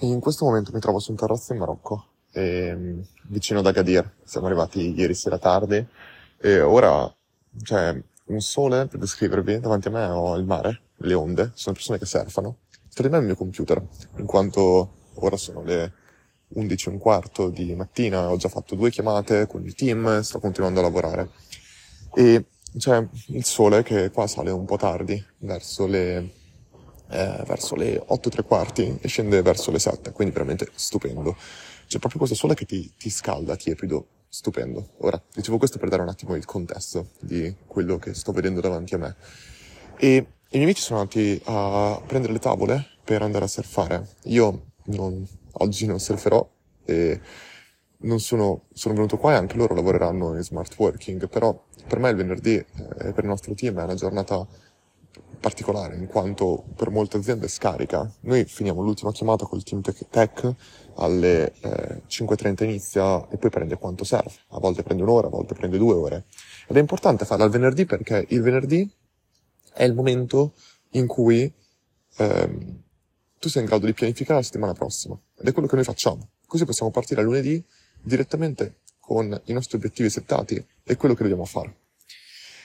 [0.00, 4.16] in questo momento mi trovo su un terrazzo in Marocco, ehm, vicino ad Agadir.
[4.24, 5.84] Siamo arrivati ieri sera tardi
[6.38, 7.12] e ora
[7.62, 11.98] c'è un sole, per descrivervi, davanti a me ho il mare, le onde, sono persone
[11.98, 12.58] che surfano.
[12.92, 13.82] Tra di me è il mio computer,
[14.16, 15.92] in quanto ora sono le
[16.48, 20.38] 11 e un quarto di mattina, ho già fatto due chiamate con il team, sto
[20.40, 21.30] continuando a lavorare.
[22.14, 22.44] E
[22.76, 26.30] c'è il sole che qua sale un po' tardi, verso le,
[27.08, 31.36] eh, verso le 8 e tre quarti e scende verso le 7, quindi veramente stupendo.
[31.86, 34.90] C'è proprio questo sole che ti, ti scalda, tiepido, stupendo.
[34.98, 38.94] Ora, dicevo questo per dare un attimo il contesto di quello che sto vedendo davanti
[38.94, 39.16] a me.
[39.96, 44.08] E i miei amici sono andati a prendere le tavole per andare a surfare.
[44.24, 46.46] Io non, oggi non surferò
[46.84, 47.20] e
[47.98, 52.10] non sono, sono venuto qua e anche loro lavoreranno in smart working, però per me
[52.10, 52.66] il venerdì e
[52.98, 54.46] eh, per il nostro team è una giornata
[55.40, 58.10] particolare in quanto per molte aziende scarica.
[58.20, 60.54] Noi finiamo l'ultima chiamata col team tech
[60.96, 64.32] alle eh, 5.30 inizia e poi prende quanto serve.
[64.48, 66.24] A volte prende un'ora, a volte prende due ore.
[66.66, 68.90] Ed è importante farla il venerdì perché il venerdì
[69.72, 70.54] è il momento
[70.90, 71.52] in cui
[72.16, 72.82] ehm,
[73.38, 75.18] tu sei in grado di pianificare la settimana prossima.
[75.38, 76.30] Ed è quello che noi facciamo.
[76.46, 77.62] Così possiamo partire a lunedì
[78.00, 81.76] direttamente con i nostri obiettivi settati e quello che dobbiamo fare.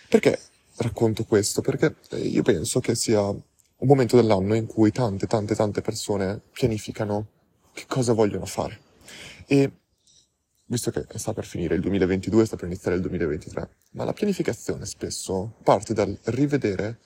[0.07, 0.39] Perché
[0.81, 1.61] racconto questo?
[1.61, 3.21] Perché eh, io penso che sia
[3.81, 7.27] un momento dell'anno in cui tante, tante, tante persone pianificano
[7.73, 8.79] che cosa vogliono fare.
[9.47, 9.71] E
[10.65, 14.85] visto che sta per finire il 2022, sta per iniziare il 2023, ma la pianificazione
[14.85, 16.99] spesso parte dal rivedere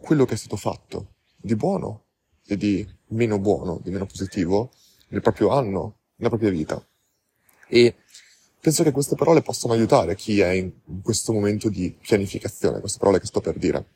[0.00, 2.04] quello che è stato fatto di buono
[2.46, 4.72] e di meno buono, di meno positivo
[5.08, 6.84] nel proprio anno, nella propria vita.
[7.68, 7.96] E
[8.60, 13.20] penso che queste parole possano aiutare chi è in questo momento di pianificazione, queste parole
[13.20, 13.92] che sto per dire.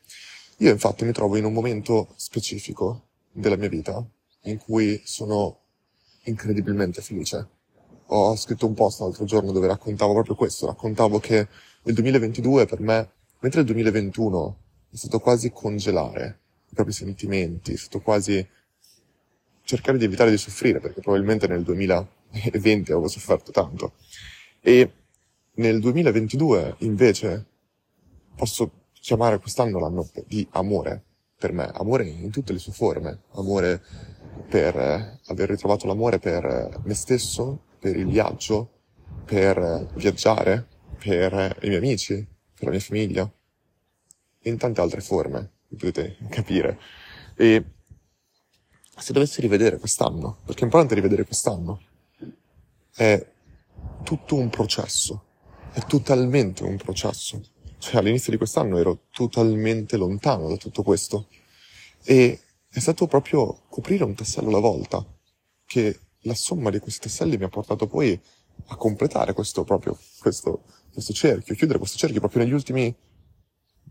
[0.57, 4.05] Io infatti mi trovo in un momento specifico della mia vita
[4.43, 5.59] in cui sono
[6.23, 7.47] incredibilmente felice.
[8.07, 11.47] Ho scritto un post l'altro giorno dove raccontavo proprio questo, raccontavo che
[11.83, 14.57] il 2022 per me, mentre il 2021
[14.91, 16.39] è stato quasi congelare
[16.69, 18.45] i propri sentimenti, è stato quasi
[19.63, 23.93] cercare di evitare di soffrire, perché probabilmente nel 2020 avevo sofferto tanto.
[24.65, 24.91] E
[25.55, 27.45] nel 2022 invece
[28.33, 31.03] posso chiamare quest'anno l'anno di amore
[31.37, 33.83] per me, amore in tutte le sue forme, amore
[34.47, 38.71] per eh, aver ritrovato l'amore per eh, me stesso, per il viaggio,
[39.25, 40.65] per eh, viaggiare,
[40.97, 42.25] per i miei amici,
[42.55, 43.29] per la mia famiglia,
[44.39, 46.79] e in tante altre forme, potete capire.
[47.35, 47.65] E
[48.97, 51.81] se dovessi rivedere quest'anno, perché è importante rivedere quest'anno,
[52.95, 53.31] è
[54.03, 55.23] tutto un processo,
[55.71, 57.41] è totalmente un processo.
[57.77, 61.27] Cioè all'inizio di quest'anno ero totalmente lontano da tutto questo
[62.03, 65.05] e è stato proprio coprire un tassello alla volta,
[65.65, 68.19] che la somma di questi tasselli mi ha portato poi
[68.67, 72.93] a completare questo proprio, questo, questo cerchio, chiudere questo cerchio proprio negli ultimi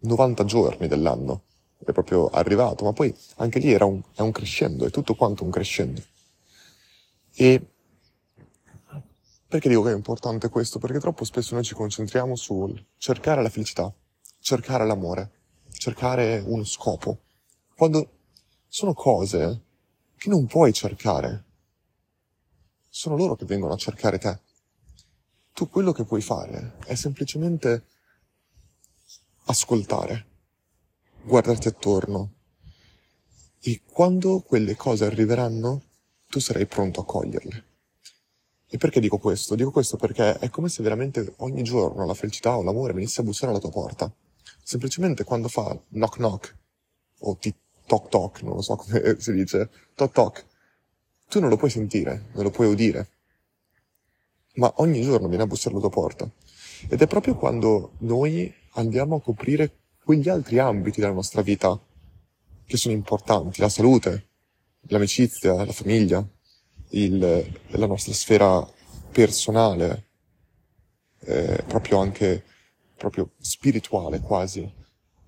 [0.01, 1.45] 90 giorni dell'anno.
[1.85, 5.43] È proprio arrivato, ma poi anche lì era un, è un crescendo, è tutto quanto
[5.43, 6.01] un crescendo.
[7.35, 7.72] E
[9.53, 10.79] perché dico che è importante questo?
[10.79, 13.95] Perché troppo spesso noi ci concentriamo sul cercare la felicità,
[14.39, 15.31] cercare l'amore,
[15.73, 17.25] cercare uno scopo,
[17.77, 18.13] quando
[18.67, 19.61] sono cose
[20.17, 21.45] che non puoi cercare.
[22.89, 24.41] Sono loro che vengono a cercare te.
[25.53, 27.85] Tu quello che puoi fare è semplicemente
[29.45, 30.27] ascoltare,
[31.25, 32.33] guardarti attorno
[33.61, 35.83] e quando quelle cose arriveranno
[36.27, 37.72] tu sarai pronto a coglierle.
[38.75, 39.55] E perché dico questo?
[39.55, 43.25] Dico questo perché è come se veramente ogni giorno la felicità o l'amore venisse a
[43.25, 44.11] bussare alla tua porta.
[44.63, 46.57] Semplicemente quando fa knock knock
[47.19, 50.47] o ti toc toc, non lo so come si dice, toc toc,
[51.29, 53.11] tu non lo puoi sentire, non lo puoi udire,
[54.55, 56.31] ma ogni giorno viene a bussare alla tua porta.
[56.89, 61.79] Ed è proprio quando noi andiamo a coprire quegli altri ambiti della nostra vita
[62.65, 64.29] che sono importanti, la salute,
[64.87, 66.27] l'amicizia, la famiglia,
[66.93, 68.67] il, la nostra sfera
[69.11, 70.07] personale,
[71.21, 72.45] eh, proprio anche
[72.97, 74.71] proprio spirituale quasi.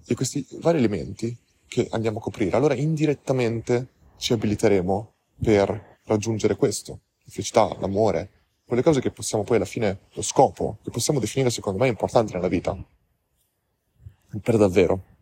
[0.06, 1.36] E questi vari elementi
[1.66, 2.56] che andiamo a coprire.
[2.56, 5.12] Allora indirettamente ci abiliteremo
[5.42, 8.30] per raggiungere questo, la felicità, l'amore,
[8.64, 12.32] quelle cose che possiamo poi alla fine, lo scopo, che possiamo definire secondo me importanti
[12.32, 12.76] nella vita.
[14.40, 15.13] Per davvero.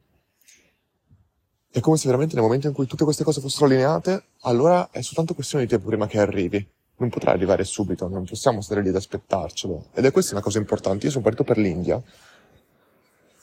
[1.72, 5.00] È come se veramente nel momento in cui tutte queste cose fossero allineate, allora è
[5.00, 6.64] soltanto questione di tempo prima che arrivi.
[6.96, 9.86] Non potrà arrivare subito, non possiamo stare lì ad aspettarcelo.
[9.94, 11.06] Ed è questa una cosa importante.
[11.06, 12.00] Io sono partito per l'India.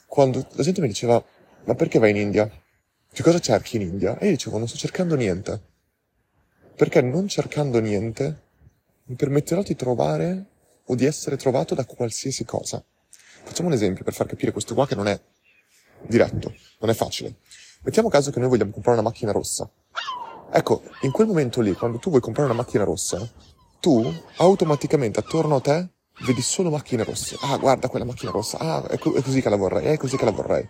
[0.06, 1.24] Quando la gente mi diceva,
[1.66, 2.50] ma perché vai in India?
[3.12, 4.18] Che cosa cerchi in India?
[4.20, 5.62] E io dicevo, non sto cercando niente.
[6.80, 8.44] perché non cercando niente
[9.06, 10.46] mi permetterò di trovare
[10.86, 12.82] o di essere trovato da qualsiasi cosa.
[13.44, 15.20] Facciamo un esempio per far capire questo qua che non è
[16.08, 17.36] diretto, non è facile.
[17.82, 19.70] Mettiamo caso che noi vogliamo comprare una macchina rossa.
[20.52, 23.26] Ecco, in quel momento lì, quando tu vuoi comprare una macchina rossa,
[23.80, 25.90] tu automaticamente attorno a te
[26.26, 27.38] vedi solo macchine rosse.
[27.42, 28.58] Ah, guarda quella macchina rossa.
[28.58, 30.68] Ah, è, è così che la vorrei, è così che la vorrei.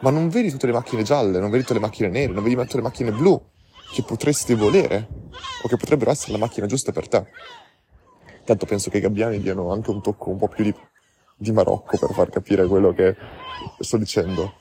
[0.00, 2.56] Ma non vedi tutte le macchine gialle, non vedi tutte le macchine nere, non vedi
[2.56, 3.40] tutte le macchine blu
[3.92, 5.08] che potresti volere
[5.62, 7.26] o che potrebbero essere la macchina giusta per te.
[8.44, 10.74] Tanto penso che i gabbiani diano anche un tocco un po' più di,
[11.36, 13.16] di Marocco per far capire quello che
[13.78, 14.54] sto dicendo.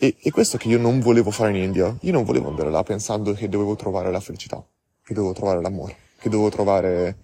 [0.00, 1.96] E, e questo che io non volevo fare in India.
[2.02, 4.64] Io non volevo andare là pensando che dovevo trovare la felicità,
[5.02, 7.16] che dovevo trovare l'amore, che dovevo trovare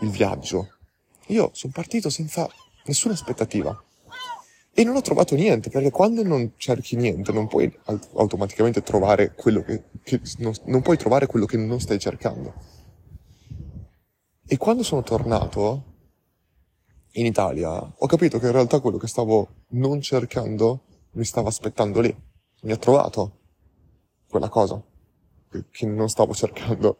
[0.00, 0.68] il viaggio.
[1.28, 2.46] Io sono partito senza
[2.84, 3.82] nessuna aspettativa.
[4.74, 7.74] E non ho trovato niente, perché quando non cerchi niente non puoi
[8.14, 12.52] automaticamente trovare quello che, che non, non puoi trovare quello che non stai cercando.
[14.46, 15.84] E quando sono tornato
[17.12, 20.82] in Italia, ho capito che in realtà quello che stavo non cercando
[21.12, 22.14] mi stava aspettando lì.
[22.62, 23.38] Mi ha trovato
[24.28, 24.82] quella cosa
[25.70, 26.98] che non stavo cercando.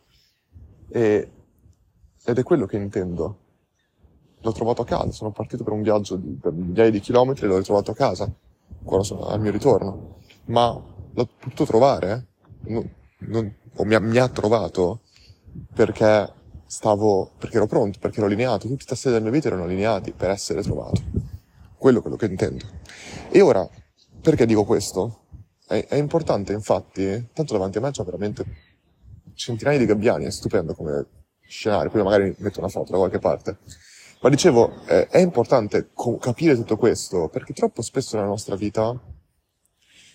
[0.89, 1.31] E,
[2.25, 3.39] ed è quello che intendo.
[4.41, 7.49] L'ho trovato a casa, sono partito per un viaggio di, per migliaia di chilometri e
[7.49, 8.33] l'ho ritrovato a casa,
[8.83, 10.17] quando sono al mio ritorno.
[10.47, 10.73] Ma
[11.13, 12.27] l'ho potuto trovare,
[12.63, 15.03] non, non, o mi ha, mi ha trovato,
[15.73, 16.33] perché
[16.67, 20.13] stavo, perché ero pronto, perché ero allineato, tutti i tasselli della mia vita erano allineati
[20.13, 21.01] per essere trovato.
[21.77, 22.65] Quello è quello che intendo.
[23.31, 23.69] E ora,
[24.23, 25.25] perché dico questo?
[25.67, 28.45] È, è importante, infatti, tanto davanti a me c'è veramente
[29.35, 31.07] centinaia di gabbiani, è stupendo come
[31.41, 33.59] scenario, poi magari metto una foto da qualche parte.
[34.21, 38.97] Ma dicevo, eh, è importante co- capire tutto questo, perché troppo spesso nella nostra vita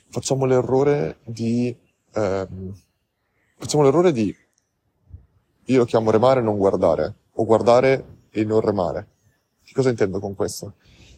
[0.10, 1.76] facciamo l'errore di,
[2.14, 2.74] ehm,
[3.58, 4.34] facciamo l'errore di,
[5.66, 9.08] io lo chiamo remare e non guardare, o guardare e non remare.
[9.64, 10.76] Che cosa intendo con questo?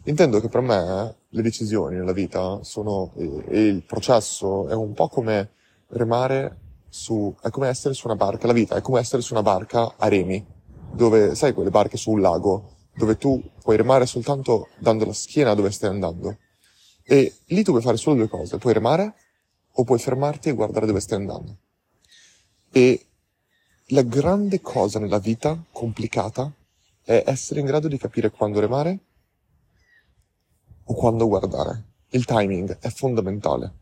[0.09, 4.93] Intendo che per me le decisioni nella vita sono, e, e il processo è un
[4.93, 5.51] po' come
[5.89, 6.57] remare
[6.89, 9.93] su, è come essere su una barca, la vita è come essere su una barca
[9.97, 10.43] a remi,
[10.91, 15.53] dove, sai quelle barche su un lago, dove tu puoi remare soltanto dando la schiena
[15.53, 16.37] dove stai andando.
[17.03, 19.13] E lì tu puoi fare solo due cose, puoi remare
[19.73, 21.55] o puoi fermarti e guardare dove stai andando.
[22.71, 23.05] E
[23.89, 26.51] la grande cosa nella vita complicata
[27.03, 29.01] è essere in grado di capire quando remare
[30.89, 31.83] o quando guardare.
[32.09, 33.73] Il timing è fondamentale.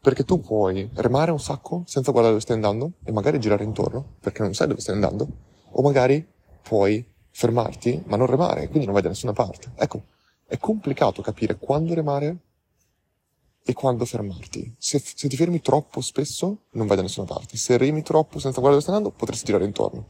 [0.00, 4.16] Perché tu puoi remare un sacco senza guardare dove stai andando e magari girare intorno
[4.20, 5.28] perché non sai dove stai andando,
[5.72, 6.26] o magari
[6.62, 9.72] puoi fermarti ma non remare, quindi non vai da nessuna parte.
[9.76, 10.04] Ecco,
[10.46, 12.36] è complicato capire quando remare
[13.62, 14.74] e quando fermarti.
[14.78, 17.58] Se, se ti fermi troppo spesso non vai da nessuna parte.
[17.58, 20.06] Se remi troppo senza guardare dove stai andando potresti girare intorno.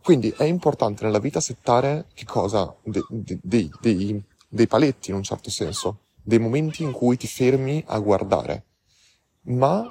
[0.00, 2.72] Quindi è importante nella vita settare che cosa?
[2.84, 3.02] Dei,
[3.42, 7.98] dei, dei, dei paletti in un certo senso, dei momenti in cui ti fermi a
[7.98, 8.64] guardare,
[9.42, 9.84] ma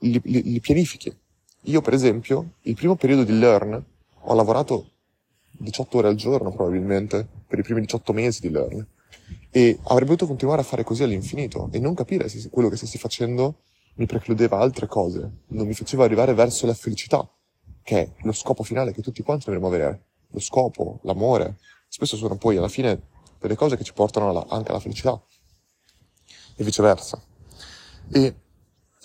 [0.00, 1.16] li, li, li pianifichi.
[1.62, 3.82] Io per esempio, il primo periodo di Learn,
[4.26, 4.90] ho lavorato
[5.52, 8.86] 18 ore al giorno probabilmente, per i primi 18 mesi di Learn,
[9.50, 12.98] e avrei potuto continuare a fare così all'infinito e non capire se quello che stessi
[12.98, 13.60] facendo
[13.94, 17.28] mi precludeva altre cose, non mi faceva arrivare verso la felicità,
[17.82, 20.06] che è lo scopo finale che tutti quanti dovremmo avere.
[20.30, 23.00] Lo scopo, l'amore, spesso sono poi alla fine
[23.46, 25.20] delle cose che ci portano alla, anche alla felicità
[26.56, 27.20] e viceversa.
[28.10, 28.34] E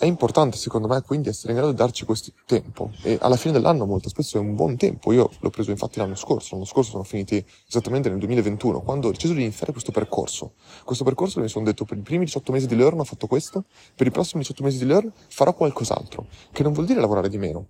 [0.00, 3.52] è importante secondo me quindi essere in grado di darci questo tempo e alla fine
[3.52, 5.12] dell'anno molto spesso è un buon tempo.
[5.12, 9.10] Io l'ho preso infatti l'anno scorso, l'anno scorso sono finiti esattamente nel 2021 quando ho
[9.10, 10.54] deciso di iniziare questo percorso.
[10.84, 13.66] Questo percorso mi sono detto per i primi 18 mesi di Learn ho fatto questo,
[13.94, 17.36] per i prossimi 18 mesi di Learn farò qualcos'altro, che non vuol dire lavorare di
[17.36, 17.66] meno,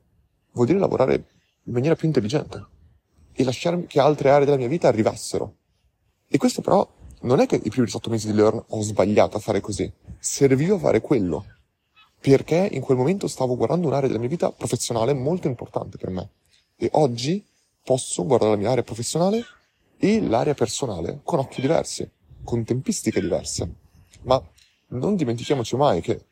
[0.53, 1.15] vuol dire lavorare
[1.65, 2.65] in maniera più intelligente
[3.33, 5.57] e lasciare che altre aree della mia vita arrivassero
[6.33, 6.89] e questo però
[7.23, 9.93] non è che i primi 18 mesi di Learn ho sbagliato a fare così.
[10.17, 11.45] Serviva a fare quello.
[12.21, 16.31] Perché in quel momento stavo guardando un'area della mia vita professionale molto importante per me.
[16.77, 17.45] E oggi
[17.83, 19.45] posso guardare la mia area professionale
[19.99, 22.09] e l'area personale con occhi diversi,
[22.45, 23.75] con tempistiche diverse.
[24.23, 24.41] Ma
[24.91, 26.27] non dimentichiamoci mai che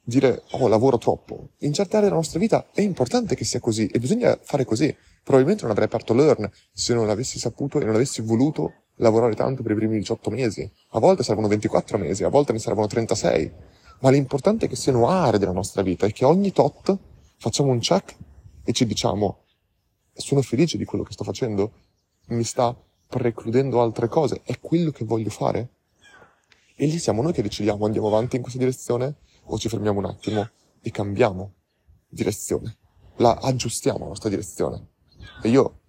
[0.00, 3.86] dire oh lavoro troppo, in certe aree della nostra vita è importante che sia così
[3.86, 4.94] e bisogna fare così.
[5.24, 9.62] Probabilmente non avrei aperto Learn se non avessi saputo e non avessi voluto lavorare tanto
[9.62, 10.70] per i primi 18 mesi.
[10.90, 13.52] A volte servono 24 mesi, a volte ne servono 36.
[14.00, 16.96] Ma l'importante è che siano aree della nostra vita e che ogni tot
[17.36, 18.16] facciamo un check
[18.64, 19.44] e ci diciamo
[20.12, 21.72] sono felice di quello che sto facendo,
[22.28, 22.76] mi sta
[23.06, 25.70] precludendo altre cose, è quello che voglio fare?
[26.76, 30.06] E lì siamo noi che decidiamo andiamo avanti in questa direzione o ci fermiamo un
[30.06, 30.48] attimo
[30.80, 31.54] e cambiamo
[32.08, 32.76] direzione.
[33.16, 34.88] la aggiustiamo la nostra direzione.
[35.42, 35.79] E io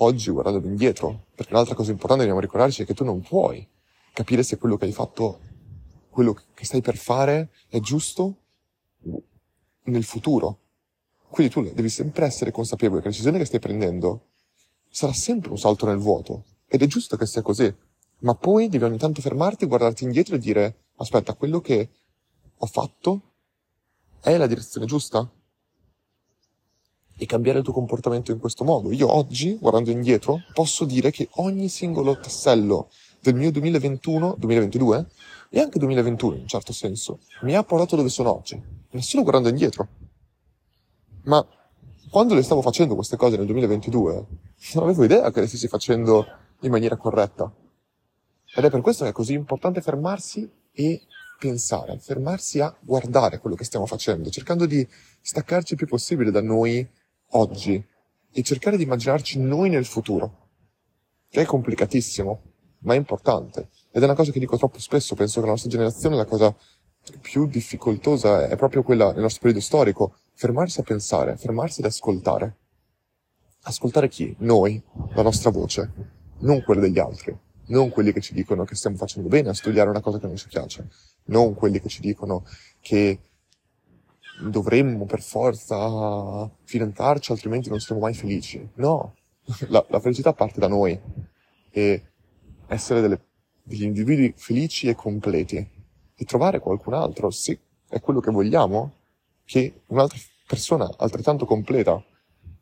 [0.00, 3.66] oggi guardando indietro, perché un'altra cosa importante che dobbiamo ricordarci è che tu non puoi
[4.12, 5.40] capire se quello che hai fatto,
[6.10, 8.36] quello che stai per fare è giusto
[9.84, 10.60] nel futuro.
[11.28, 14.28] Quindi tu devi sempre essere consapevole che la decisione che stai prendendo
[14.88, 16.44] sarà sempre un salto nel vuoto.
[16.66, 17.72] Ed è giusto che sia così.
[18.20, 21.90] Ma poi devi ogni tanto fermarti, guardarti indietro e dire, aspetta, quello che
[22.56, 23.22] ho fatto
[24.20, 25.30] è la direzione giusta?
[27.20, 28.92] E cambiare il tuo comportamento in questo modo.
[28.92, 32.88] Io oggi, guardando indietro, posso dire che ogni singolo tassello
[33.20, 35.06] del mio 2021, 2022
[35.50, 38.60] e anche 2021 in un certo senso mi ha portato dove sono oggi.
[38.90, 39.88] Nessuno guardando indietro.
[41.24, 41.44] Ma
[42.10, 44.26] quando le stavo facendo queste cose nel 2022,
[44.74, 46.26] non avevo idea che le stessi facendo
[46.60, 47.52] in maniera corretta.
[48.54, 51.02] Ed è per questo che è così importante fermarsi e
[51.38, 54.86] pensare, fermarsi a guardare quello che stiamo facendo, cercando di
[55.20, 56.86] staccarci il più possibile da noi
[57.30, 57.84] oggi
[58.30, 60.48] e cercare di immaginarci noi nel futuro,
[61.28, 62.42] che è complicatissimo,
[62.80, 63.68] ma è importante.
[63.90, 66.54] Ed è una cosa che dico troppo spesso, penso che la nostra generazione la cosa
[67.20, 72.56] più difficoltosa è proprio quella nel nostro periodo storico, fermarsi a pensare, fermarsi ad ascoltare.
[73.62, 74.34] Ascoltare chi?
[74.38, 74.80] Noi,
[75.14, 75.90] la nostra voce,
[76.40, 79.90] non quella degli altri, non quelli che ci dicono che stiamo facendo bene a studiare
[79.90, 80.88] una cosa che non ci piace,
[81.24, 82.44] non quelli che ci dicono
[82.80, 83.18] che
[84.40, 88.68] dovremmo per forza fidanzarci, altrimenti non siamo mai felici.
[88.74, 89.14] No,
[89.68, 90.98] la, la felicità parte da noi
[91.70, 92.02] e
[92.66, 93.20] essere delle,
[93.62, 95.56] degli individui felici e completi
[96.14, 98.92] e trovare qualcun altro, sì, è quello che vogliamo,
[99.44, 102.02] che un'altra persona altrettanto completa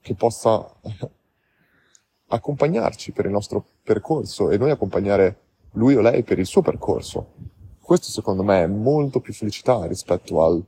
[0.00, 0.72] che possa
[2.28, 5.40] accompagnarci per il nostro percorso e noi accompagnare
[5.72, 7.34] lui o lei per il suo percorso.
[7.80, 10.64] Questo secondo me è molto più felicità rispetto al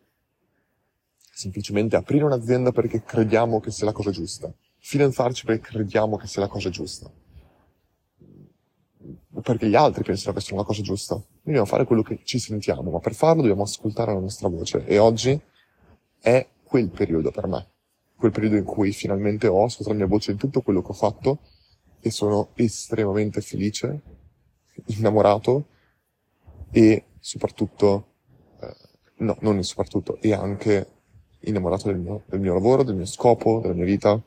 [1.38, 6.40] semplicemente aprire un'azienda perché crediamo che sia la cosa giusta, fidanzarci perché crediamo che sia
[6.40, 7.08] la cosa giusta,
[9.40, 11.14] perché gli altri pensano che sia una cosa giusta.
[11.14, 14.84] Noi dobbiamo fare quello che ci sentiamo, ma per farlo dobbiamo ascoltare la nostra voce.
[14.84, 15.40] E oggi
[16.18, 17.68] è quel periodo per me,
[18.16, 20.94] quel periodo in cui finalmente ho ascoltato la mia voce in tutto quello che ho
[20.94, 21.38] fatto
[22.00, 24.02] e sono estremamente felice,
[24.86, 25.66] innamorato
[26.72, 28.06] e soprattutto,
[28.60, 28.74] eh,
[29.18, 30.96] no, non soprattutto, e anche
[31.40, 34.20] innamorato del mio, del mio lavoro, del mio scopo, della mia vita,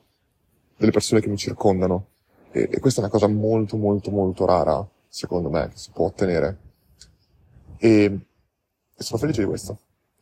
[0.77, 2.07] delle persone che mi circondano.
[2.51, 6.05] E, e questa è una cosa molto, molto, molto rara, secondo me, che si può
[6.07, 6.57] ottenere.
[7.77, 8.19] E,
[8.95, 9.79] e sono felice di questo.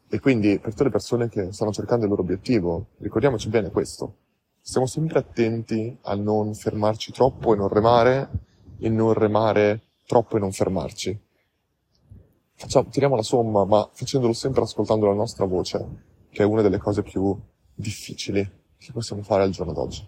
[0.09, 4.15] E quindi, per tutte le persone che stanno cercando il loro obiettivo, ricordiamoci bene questo.
[4.61, 8.29] Stiamo sempre attenti a non fermarci troppo e non remare,
[8.79, 11.17] e non remare troppo e non fermarci.
[12.55, 16.07] Facciamo, tiriamo la somma, ma facendolo sempre ascoltando la nostra voce
[16.39, 17.37] che è una delle cose più
[17.73, 20.07] difficili che possiamo fare al giorno d'oggi.